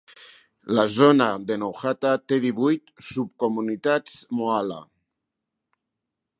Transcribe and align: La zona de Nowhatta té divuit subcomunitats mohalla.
La 0.77 0.85
zona 0.93 1.27
de 1.51 1.57
Nowhatta 1.63 2.15
té 2.33 2.39
divuit 2.47 2.91
subcomunitats 3.11 4.19
mohalla. 4.41 4.81